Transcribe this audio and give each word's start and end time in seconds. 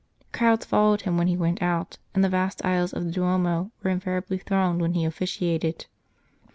Crowds 0.33 0.65
followed 0.65 1.01
him 1.03 1.15
when 1.15 1.27
he 1.27 1.37
went 1.37 1.61
out, 1.61 1.99
and 2.15 2.23
the 2.23 2.27
vast 2.27 2.65
aisles 2.65 2.91
of 2.91 3.05
the 3.05 3.11
Duomo 3.11 3.69
were 3.83 3.91
invariably 3.91 4.39
thronged 4.39 4.81
when 4.81 4.93
he 4.93 5.05
officiated. 5.05 5.85